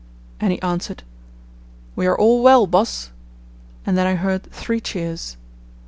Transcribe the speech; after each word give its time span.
and 0.39 0.51
he 0.51 0.59
answered, 0.63 1.03
"We 1.95 2.07
are 2.07 2.17
all 2.17 2.41
well, 2.41 2.65
boss," 2.65 3.11
and 3.85 3.95
then 3.95 4.07
I 4.07 4.15
heard 4.15 4.51
three 4.51 4.79
cheers. 4.81 5.37